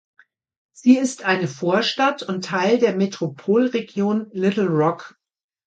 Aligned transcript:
Sie 0.73 0.97
ist 0.97 1.25
eine 1.25 1.47
Vorstadt 1.47 2.23
und 2.23 2.43
Teil 2.43 2.79
der 2.79 2.95
Metropolregion 2.95 4.31
Little 4.33 4.65
Rock. 4.65 5.15